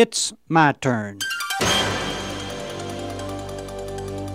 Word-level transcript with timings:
It's 0.00 0.32
my 0.48 0.70
turn. 0.80 1.18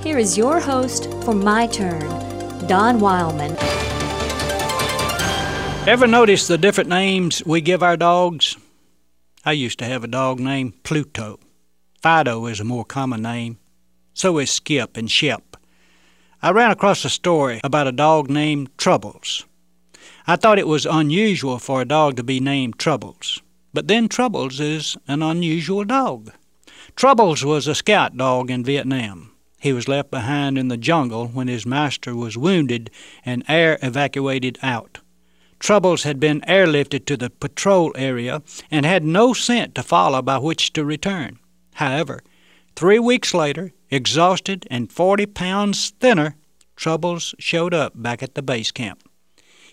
Here 0.04 0.18
is 0.18 0.38
your 0.38 0.60
host 0.60 1.10
for 1.24 1.34
My 1.34 1.68
Turn, 1.68 2.02
Don 2.68 3.00
Wildmon. 3.00 3.56
Ever 5.88 6.06
notice 6.06 6.48
the 6.48 6.58
different 6.58 6.90
names 6.90 7.46
we 7.46 7.62
give 7.62 7.82
our 7.82 7.96
dogs? 7.96 8.58
I 9.46 9.54
used 9.54 9.80
to 9.80 9.86
have 9.86 10.04
a 10.04 10.08
dog 10.08 10.42
named 10.42 10.84
Pluto. 10.84 11.40
Fido 12.02 12.46
is 12.48 12.60
a 12.60 12.66
more 12.66 12.84
common 12.84 13.22
name. 13.22 13.58
So 14.14 14.40
is 14.40 14.52
Skip 14.52 14.98
and 14.98 15.10
Shep. 15.10 15.56
I 16.42 16.52
ran 16.52 16.72
across 16.72 17.06
a 17.06 17.10
story 17.10 17.62
about 17.64 17.88
a 17.88 17.94
dog 17.94 18.30
named 18.30 18.78
Troubles. 18.78 19.46
I 20.28 20.36
thought 20.36 20.60
it 20.60 20.68
was 20.68 20.86
unusual 20.86 21.58
for 21.58 21.82
a 21.82 21.86
dog 21.86 22.18
to 22.18 22.24
be 22.24 22.42
named 22.42 22.78
Troubles. 22.78 23.42
But 23.74 23.88
then 23.88 24.08
Troubles 24.08 24.60
is 24.60 24.98
an 25.08 25.24
unusual 25.24 25.84
dog. 25.84 26.32
Troubles 26.96 27.44
was 27.44 27.68
a 27.68 27.74
scout 27.74 28.16
dog 28.16 28.52
in 28.52 28.64
Vietnam. 28.64 29.32
He 29.60 29.74
was 29.74 29.88
left 29.88 30.12
behind 30.12 30.58
in 30.58 30.68
the 30.68 30.78
jungle 30.78 31.28
when 31.28 31.48
his 31.48 31.66
master 31.66 32.16
was 32.16 32.38
wounded 32.38 32.92
and 33.26 33.44
air 33.48 33.80
evacuated 33.82 34.60
out. 34.62 35.00
Troubles 35.58 36.04
had 36.04 36.20
been 36.20 36.42
airlifted 36.42 37.06
to 37.06 37.18
the 37.18 37.30
patrol 37.30 37.94
area 37.96 38.44
and 38.70 38.86
had 38.86 39.06
no 39.06 39.34
scent 39.34 39.74
to 39.76 39.82
follow 39.82 40.22
by 40.22 40.38
which 40.38 40.74
to 40.74 40.84
return. 40.84 41.40
However, 41.76 42.22
three 42.76 43.00
weeks 43.00 43.34
later, 43.34 43.72
exhausted 43.90 44.68
and 44.70 44.92
40 44.92 45.26
pounds 45.28 45.92
thinner, 46.00 46.36
Troubles 46.76 47.34
showed 47.40 47.74
up 47.74 47.94
back 47.96 48.22
at 48.22 48.36
the 48.36 48.42
base 48.42 48.72
camp. 48.72 49.08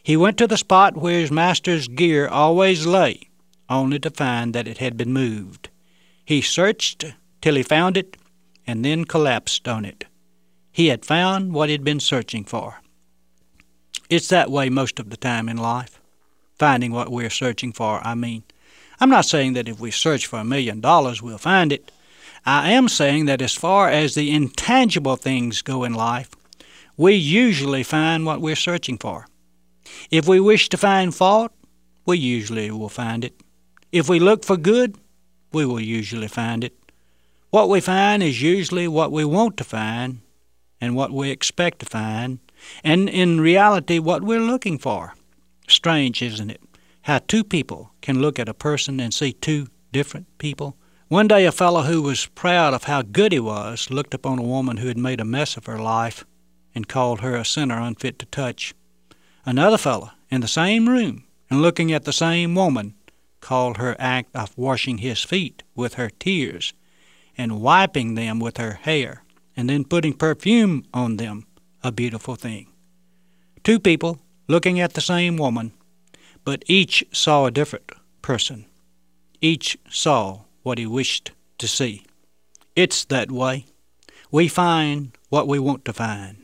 He 0.03 0.17
went 0.17 0.39
to 0.39 0.47
the 0.47 0.57
spot 0.57 0.97
where 0.97 1.19
his 1.19 1.31
master's 1.31 1.89
gear 1.89 2.29
always 2.29 2.87
lay, 2.87 3.30
only 3.71 3.99
to 4.01 4.11
find 4.11 4.55
that 4.55 4.69
it 4.69 4.79
had 4.79 4.97
been 4.97 5.13
moved. 5.13 5.71
He 6.25 6.43
searched 6.43 7.05
till 7.41 7.55
he 7.55 7.63
found 7.63 7.97
it, 7.97 8.17
and 8.67 8.85
then 8.85 9.05
collapsed 9.05 9.67
on 9.67 9.85
it. 9.85 10.05
He 10.73 10.89
had 10.89 11.05
found 11.05 11.55
what 11.55 11.69
he'd 11.71 11.85
been 11.85 12.01
searching 12.01 12.45
for. 12.45 12.81
It's 14.09 14.29
that 14.29 14.51
way 14.51 14.69
most 14.69 14.99
of 14.99 15.11
the 15.11 15.17
time 15.17 15.49
in 15.49 15.57
life. 15.57 16.01
Finding 16.59 16.93
what 16.93 17.11
we're 17.11 17.31
searching 17.31 17.73
for, 17.73 18.01
I 18.07 18.15
mean. 18.15 18.43
I'm 19.01 19.09
not 19.09 19.25
saying 19.25 19.55
that 19.55 19.69
if 19.69 19.81
we 19.81 19.91
search 19.91 20.27
for 20.27 20.39
a 20.39 20.45
million 20.45 20.81
dollars, 20.81 21.23
we'll 21.23 21.39
find 21.39 21.73
it. 21.73 21.91
I 22.45 22.73
am 22.73 22.89
saying 22.89 23.27
that 23.27 23.41
as 23.41 23.55
far 23.55 23.89
as 23.89 24.15
the 24.15 24.31
intangible 24.31 25.17
things 25.17 25.63
go 25.63 25.85
in 25.85 25.95
life, 25.95 26.31
we 26.97 27.15
usually 27.15 27.83
find 27.83 28.27
what 28.27 28.41
we're 28.41 28.57
searching 28.57 28.99
for. 28.99 29.27
If 30.11 30.29
we 30.29 30.39
wish 30.39 30.69
to 30.69 30.77
find 30.77 31.15
fault, 31.15 31.53
we 32.05 32.19
usually 32.19 32.71
will 32.71 32.89
find 32.89 33.25
it. 33.25 33.41
If 33.93 34.09
we 34.09 34.21
look 34.21 34.45
for 34.45 34.57
good, 34.57 34.97
we 35.53 35.67
will 35.67 35.81
usually 35.81 36.29
find 36.29 36.63
it. 36.63 36.75
What 37.51 37.69
we 37.69 37.81
find 37.81 38.23
is 38.23 38.41
usually 38.41 38.87
what 38.87 39.11
we 39.11 39.25
want 39.25 39.57
to 39.57 39.65
find 39.65 40.21
and 40.81 40.95
what 40.95 41.11
we 41.11 41.31
expect 41.31 41.81
to 41.81 41.87
find, 41.87 42.39
and 42.85 43.09
in 43.09 43.41
reality, 43.41 43.99
what 43.99 44.23
we're 44.23 44.39
looking 44.41 44.79
for. 44.79 45.15
Strange, 45.67 46.23
isn't 46.23 46.51
it? 46.51 46.63
How 47.03 47.19
two 47.19 47.43
people 47.43 47.91
can 48.01 48.21
look 48.21 48.39
at 48.39 48.49
a 48.49 48.55
person 48.55 49.01
and 49.01 49.13
see 49.13 49.33
two 49.33 49.67
different 49.93 50.39
people. 50.39 50.77
One 51.09 51.27
day, 51.27 51.45
a 51.45 51.51
fellow 51.51 51.83
who 51.83 52.03
was 52.03 52.27
proud 52.27 52.73
of 52.73 52.85
how 52.85 53.03
good 53.03 53.33
he 53.33 53.41
was 53.41 53.91
looked 53.91 54.15
upon 54.15 54.39
a 54.39 54.43
woman 54.43 54.77
who 54.77 54.87
had 54.87 54.99
made 54.99 55.21
a 55.21 55.25
mess 55.25 55.57
of 55.57 55.67
her 55.67 55.79
life 55.79 56.25
and 56.77 56.87
called 56.87 57.21
her 57.21 57.35
a 57.35 57.45
sinner 57.45 57.81
unfit 57.81 58.21
to 58.21 58.27
touch. 58.27 58.73
Another 59.45 59.79
fellow 59.79 60.11
in 60.31 60.43
the 60.43 60.49
same 60.49 60.89
room 60.89 61.25
and 61.51 61.61
looking 61.61 61.91
at 61.93 62.05
the 62.05 62.13
same 62.13 62.55
woman 62.55 62.95
called 63.41 63.77
her 63.77 63.97
act 63.99 64.35
of 64.35 64.57
washing 64.57 64.99
his 64.99 65.23
feet 65.23 65.63
with 65.75 65.95
her 65.95 66.11
tears 66.11 66.73
and 67.37 67.61
wiping 67.61 68.15
them 68.15 68.39
with 68.39 68.57
her 68.59 68.75
hair 68.75 69.23
and 69.57 69.69
then 69.69 69.85
putting 69.85 70.13
perfume 70.13 70.85
on 70.93 71.17
them 71.17 71.47
a 71.83 71.93
beautiful 71.93 72.35
thing. 72.35 72.69
Two 73.65 73.79
people 73.79 74.19
looking 74.49 74.81
at 74.81 74.95
the 74.95 75.01
same 75.01 75.37
woman, 75.37 75.73
but 76.45 76.63
each 76.67 77.05
saw 77.13 77.47
a 77.47 77.51
different 77.51 77.93
person. 78.23 78.67
Each 79.41 79.77
saw 79.89 80.41
what 80.63 80.79
he 80.79 80.87
wished 80.87 81.33
to 81.59 81.69
see. 81.69 82.05
It's 82.77 83.05
that 83.07 83.31
way. 83.31 83.67
We 84.31 84.49
find 84.49 85.17
what 85.29 85.49
we 85.49 85.59
want 85.59 85.85
to 85.87 85.93
find. 85.93 86.37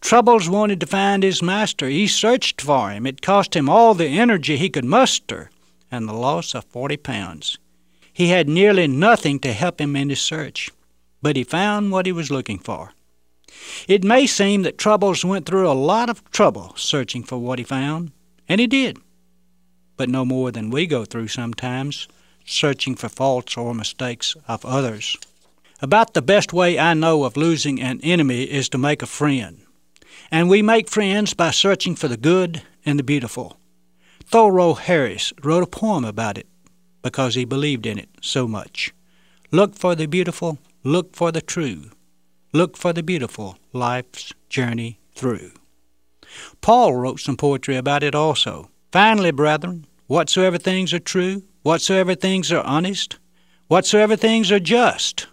Troubles 0.00 0.48
wanted 0.48 0.80
to 0.80 0.86
find 0.86 1.22
his 1.22 1.42
master. 1.42 1.88
He 1.88 2.06
searched 2.06 2.60
for 2.60 2.90
him. 2.90 3.06
It 3.06 3.22
cost 3.22 3.56
him 3.56 3.68
all 3.68 3.94
the 3.94 4.06
energy 4.06 4.56
he 4.56 4.68
could 4.68 4.84
muster 4.84 5.50
and 5.90 6.08
the 6.08 6.12
loss 6.12 6.54
of 6.54 6.64
forty 6.64 6.96
pounds. 6.96 7.58
He 8.12 8.28
had 8.28 8.48
nearly 8.48 8.86
nothing 8.86 9.38
to 9.40 9.52
help 9.52 9.80
him 9.80 9.94
in 9.96 10.08
his 10.08 10.20
search, 10.20 10.70
but 11.20 11.36
he 11.36 11.44
found 11.44 11.92
what 11.92 12.06
he 12.06 12.12
was 12.12 12.30
looking 12.30 12.58
for. 12.58 12.92
It 13.86 14.04
may 14.04 14.26
seem 14.26 14.62
that 14.62 14.78
Troubles 14.78 15.24
went 15.24 15.46
through 15.46 15.68
a 15.68 15.72
lot 15.72 16.10
of 16.10 16.28
trouble 16.30 16.72
searching 16.76 17.22
for 17.22 17.38
what 17.38 17.58
he 17.58 17.64
found, 17.64 18.12
and 18.48 18.60
he 18.60 18.66
did, 18.66 18.98
but 19.96 20.08
no 20.08 20.24
more 20.24 20.50
than 20.50 20.70
we 20.70 20.86
go 20.86 21.04
through 21.04 21.28
sometimes, 21.28 22.08
searching 22.44 22.94
for 22.94 23.08
faults 23.08 23.56
or 23.56 23.74
mistakes 23.74 24.36
of 24.46 24.64
others. 24.64 25.16
About 25.80 26.14
the 26.14 26.22
best 26.22 26.52
way 26.52 26.78
I 26.78 26.94
know 26.94 27.24
of 27.24 27.36
losing 27.36 27.82
an 27.82 28.00
enemy 28.02 28.44
is 28.44 28.68
to 28.70 28.78
make 28.78 29.02
a 29.02 29.06
friend. 29.06 29.60
And 30.30 30.48
we 30.48 30.62
make 30.62 30.88
friends 30.88 31.34
by 31.34 31.50
searching 31.50 31.94
for 31.96 32.08
the 32.08 32.16
good 32.16 32.62
and 32.84 32.98
the 32.98 33.02
beautiful. 33.02 33.58
Thoreau 34.28 34.74
Harris 34.74 35.32
wrote 35.44 35.62
a 35.62 35.68
poem 35.68 36.04
about 36.04 36.36
it 36.36 36.48
because 37.00 37.36
he 37.36 37.44
believed 37.44 37.86
in 37.86 37.96
it 37.96 38.08
so 38.20 38.48
much. 38.48 38.92
Look 39.52 39.76
for 39.76 39.94
the 39.94 40.06
beautiful, 40.06 40.58
look 40.82 41.14
for 41.14 41.30
the 41.30 41.40
true. 41.40 41.90
Look 42.52 42.76
for 42.76 42.92
the 42.92 43.04
beautiful, 43.04 43.56
life's 43.72 44.32
journey 44.48 44.98
through. 45.14 45.52
Paul 46.60 46.96
wrote 46.96 47.20
some 47.20 47.36
poetry 47.36 47.76
about 47.76 48.02
it 48.02 48.16
also. 48.16 48.68
Finally, 48.90 49.30
brethren, 49.30 49.86
whatsoever 50.08 50.58
things 50.58 50.92
are 50.92 50.98
true, 50.98 51.44
whatsoever 51.62 52.16
things 52.16 52.50
are 52.50 52.64
honest, 52.64 53.18
whatsoever 53.68 54.16
things 54.16 54.50
are 54.50 54.58
just, 54.58 55.28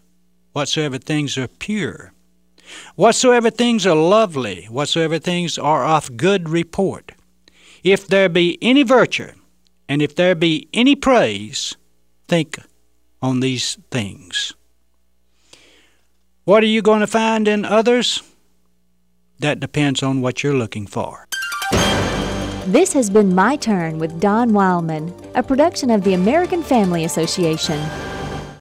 whatsoever 0.51 0.99
things 0.99 1.35
are 1.35 1.47
pure, 1.47 2.13
whatsoever 2.95 3.49
things 3.49 3.87
are 3.87 3.95
lovely, 3.95 4.65
whatsoever 4.65 5.17
things 5.17 5.57
are 5.57 5.83
of 5.83 6.15
good 6.15 6.47
report, 6.47 7.13
if 7.83 8.07
there 8.07 8.29
be 8.29 8.57
any 8.61 8.83
virtue, 8.83 9.31
and 9.89 10.01
if 10.01 10.15
there 10.15 10.35
be 10.35 10.69
any 10.73 10.95
praise, 10.95 11.75
think 12.27 12.57
on 13.21 13.41
these 13.41 13.77
things. 13.91 14.53
What 16.45 16.63
are 16.63 16.67
you 16.67 16.81
going 16.81 17.01
to 17.01 17.07
find 17.07 17.47
in 17.47 17.65
others? 17.65 18.21
That 19.39 19.59
depends 19.59 20.01
on 20.01 20.21
what 20.21 20.43
you're 20.43 20.53
looking 20.53 20.87
for. 20.87 21.27
This 22.65 22.93
has 22.93 23.09
been 23.09 23.35
My 23.35 23.57
Turn 23.57 23.99
with 23.99 24.21
Don 24.21 24.51
Wildmon, 24.51 25.13
a 25.35 25.43
production 25.43 25.89
of 25.89 26.05
the 26.05 26.13
American 26.13 26.63
Family 26.63 27.03
Association. 27.03 27.79